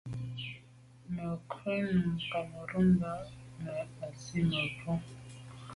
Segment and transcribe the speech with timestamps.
[1.13, 3.11] Mə̀ krú nǔm Cameroun mbá
[3.63, 4.97] mə̀ ɑ̀' zí mə̀ bwɔ́.